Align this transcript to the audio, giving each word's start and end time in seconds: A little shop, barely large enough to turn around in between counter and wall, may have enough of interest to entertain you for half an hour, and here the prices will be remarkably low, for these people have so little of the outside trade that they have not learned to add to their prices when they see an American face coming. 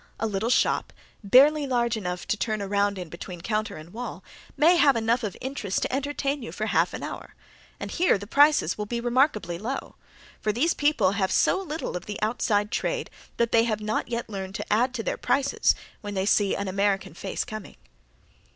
A 0.19 0.25
little 0.25 0.49
shop, 0.49 0.93
barely 1.23 1.67
large 1.67 1.95
enough 1.95 2.25
to 2.29 2.35
turn 2.35 2.59
around 2.59 2.97
in 2.97 3.07
between 3.07 3.39
counter 3.41 3.77
and 3.77 3.93
wall, 3.93 4.23
may 4.57 4.77
have 4.77 4.95
enough 4.95 5.21
of 5.23 5.37
interest 5.41 5.83
to 5.83 5.93
entertain 5.93 6.41
you 6.41 6.51
for 6.51 6.65
half 6.65 6.95
an 6.95 7.03
hour, 7.03 7.35
and 7.79 7.91
here 7.91 8.17
the 8.17 8.25
prices 8.25 8.79
will 8.79 8.87
be 8.87 8.99
remarkably 8.99 9.59
low, 9.59 9.93
for 10.39 10.51
these 10.51 10.73
people 10.73 11.11
have 11.11 11.31
so 11.31 11.59
little 11.61 11.95
of 11.95 12.07
the 12.07 12.19
outside 12.23 12.71
trade 12.71 13.11
that 13.37 13.51
they 13.51 13.65
have 13.65 13.79
not 13.79 14.09
learned 14.27 14.55
to 14.55 14.73
add 14.73 14.95
to 14.95 15.03
their 15.03 15.17
prices 15.17 15.75
when 16.01 16.15
they 16.15 16.25
see 16.25 16.55
an 16.55 16.67
American 16.67 17.13
face 17.13 17.43
coming. 17.43 17.75